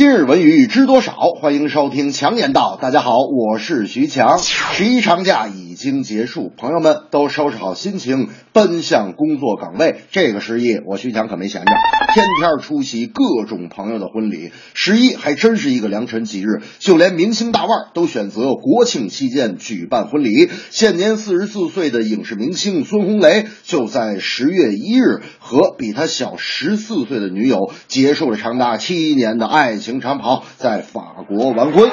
[0.00, 1.12] 今日文娱知多少？
[1.38, 2.78] 欢迎收听强言道。
[2.80, 4.38] 大家好，我是徐强。
[4.38, 10.00] 十一长假已经结束，朋友们都收拾好心情，奔向工作岗位。
[10.10, 11.72] 这个十一，我徐强可没闲着，
[12.14, 14.52] 天天出席各种朋友的婚礼。
[14.72, 20.48] 十一还真是一个良辰吉日，就连明星大腕都选择国庆期间举办婚礼。
[20.70, 31.90] 现年四十四岁的影视明星孙红雷，就在十月一日和比他小十四岁的女友结束了长达七年的爱情长跑，在法国完婚。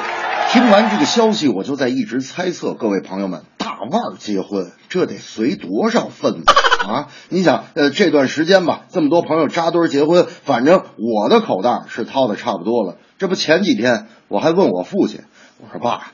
[0.52, 6.44] 听完这个消息，我就在一直猜测，各位朋友们，大腕儿结婚，这得随多少份子
[6.88, 7.08] 啊？
[7.30, 12.98] 你想，呃，这段时间吧，这么多朋友扎堆儿结婚，反正我的口袋是掏的差不多了。
[13.18, 15.22] 这不前几天我还问我父亲，
[15.59, 16.12] 我说爸，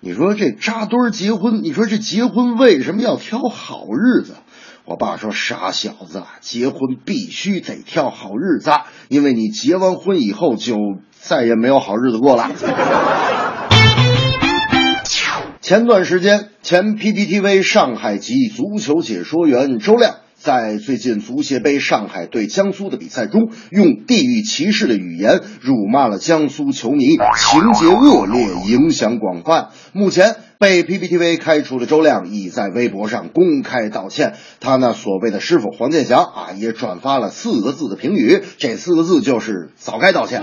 [0.00, 4.36] 你说这扎堆儿结婚，你说这结婚为什么要挑好日子？
[4.86, 8.70] 我爸说：“傻小子，结婚必须得挑好日子，
[9.08, 10.76] 因为你结完婚以后就
[11.26, 12.50] 再也没有好日子过了。”
[15.62, 29.68] 前段时间，前 PPTV 上海籍足球解说员周亮在最近足协杯上海对江苏的比赛中，用地域歧视的语言辱骂了江苏球迷，情节恶劣，影响广泛。
[29.92, 30.36] 目前。
[30.56, 40.42] 被 PPTV 开除的周亮已在微博上公开道歉，他那所谓的师傅黄健翔啊，也转发了四个字的评语，这四个字就是早该道歉。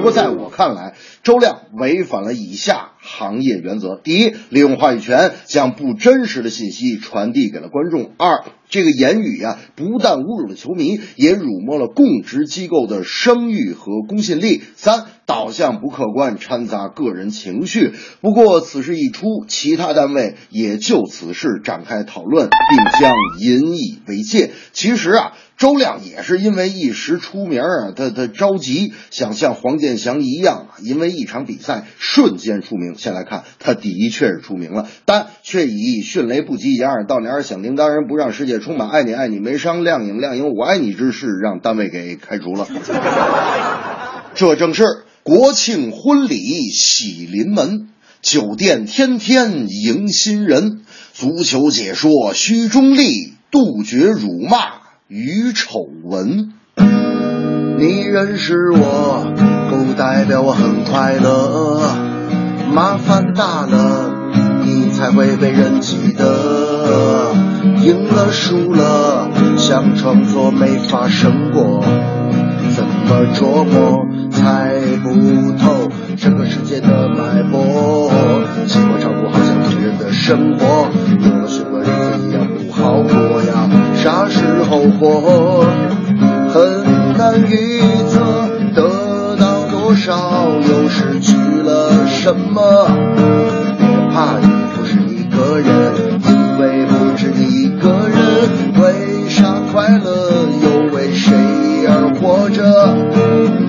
[0.00, 15.04] 不过在我看来，周亮违反了以下行业原则：第一，利用话语权将不真实的信息传递给了观众；二，这个言语呀，不但侮辱了球迷，也辱没了供职机构的声誉和公信力；三。
[15.26, 17.92] 导向不客观，掺杂个人情绪。
[18.20, 24.50] 不过此事一出，其他单位也就此事展开讨论，并将引以为戒。
[24.72, 32.94] 其实啊，周亮也是因为一时出名啊，他他着急，想像黄健翔一样啊，因为一场比赛瞬间出名。
[32.96, 42.66] 先来看，他的确是出名了，但却以迅雷不及掩耳盗铃、响叮当人不让世界充满爱你爱你没商亮影亮影我爱你之事，让单位给开除了。
[44.34, 44.84] 这正是。
[45.22, 47.90] 国庆婚礼喜临门，
[48.22, 50.80] 酒店天天迎新人。
[51.12, 54.79] 足球解说需中立，杜绝辱骂
[55.10, 56.52] 与丑闻。
[57.78, 59.26] 你认识我，
[59.68, 61.80] 不代表我很快乐。
[62.72, 64.14] 麻烦大了，
[64.64, 67.32] 你才会被人记得。
[67.82, 71.82] 赢了输了，像创作没发生过，
[72.76, 74.06] 怎么琢磨？
[74.30, 75.10] 猜不
[75.58, 78.08] 透整个世界的脉搏，
[78.64, 80.79] 习惯照顾好像别人的生活，
[84.80, 85.64] 时候活？
[86.52, 92.88] 很难预测得到多少，又失去了什么？
[93.78, 98.18] 别怕，你不是一个人，因为不止你一个人，
[98.80, 101.36] 为啥快乐又为谁
[101.86, 102.96] 而活着？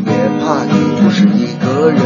[0.05, 2.01] 别怕你不是一个人。